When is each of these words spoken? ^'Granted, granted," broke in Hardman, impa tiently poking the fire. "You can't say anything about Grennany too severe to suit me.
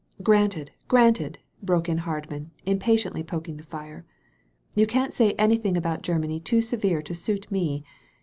^'Granted, 0.19 0.69
granted," 0.87 1.37
broke 1.61 1.87
in 1.87 1.99
Hardman, 1.99 2.49
impa 2.65 2.79
tiently 2.97 3.23
poking 3.23 3.57
the 3.57 3.63
fire. 3.63 4.03
"You 4.73 4.87
can't 4.87 5.13
say 5.13 5.33
anything 5.33 5.77
about 5.77 6.01
Grennany 6.01 6.43
too 6.43 6.59
severe 6.61 7.03
to 7.03 7.13
suit 7.13 7.51
me. 7.51 7.83